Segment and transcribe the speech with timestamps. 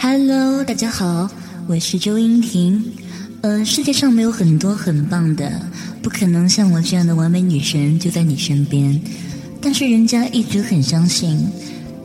[0.00, 1.28] Hello，大家好，
[1.66, 2.82] 我是周英婷。
[3.40, 5.60] 呃，世界上没有很多很棒的，
[6.00, 9.00] 不可能像我这样的完美女神就在你身边。
[9.60, 11.48] 但是人家一直很相信，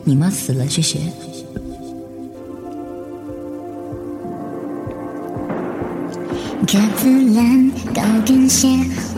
[0.02, 0.98] 你妈死了，谢谢。
[6.66, 8.68] 鸽子蓝高跟鞋，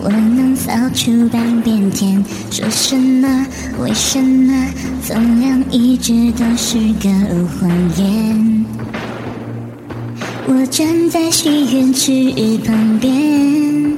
[0.02, 2.24] 我能扫出半边天。
[2.50, 3.46] 说什么？
[3.80, 4.52] 为什么？
[5.06, 7.08] 总量一直都是个
[7.58, 8.64] 谎言。
[10.48, 12.10] 我站在许愿池
[12.64, 13.96] 旁边，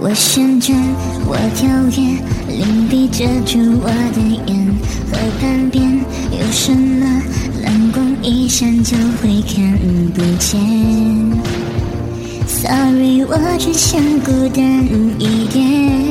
[0.00, 0.74] 我旋转，
[1.26, 1.68] 我跳
[2.00, 4.66] 跃，灵璧遮住我的眼。
[5.12, 6.00] 河畔边
[6.32, 7.05] 有什么？
[8.26, 9.78] 一闪就会看
[10.12, 10.60] 不见。
[12.48, 14.84] Sorry，我只想孤单
[15.20, 16.05] 一点。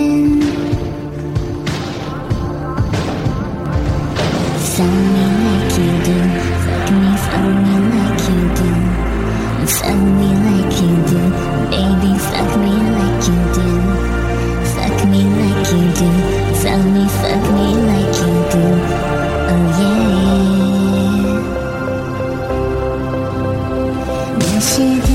[24.68, 25.08] 那些天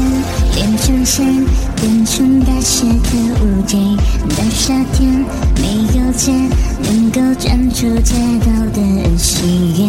[0.54, 1.26] 连成线，
[1.74, 3.96] 变成大雪的无敌。
[4.28, 5.24] 到夏天
[5.56, 5.62] 没
[5.98, 6.32] 有家，
[6.84, 8.14] 能够站出街
[8.46, 8.80] 道的
[9.18, 9.82] 喜悦。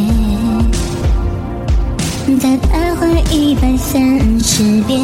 [2.39, 3.02] 再徘徊
[3.32, 5.00] 一百三十遍，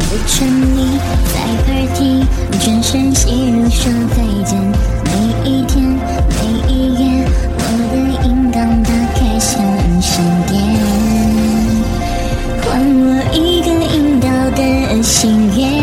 [0.00, 0.98] 不沉溺
[1.32, 2.26] 在 party，
[2.60, 4.06] 转身吸入生
[15.04, 15.73] 心愿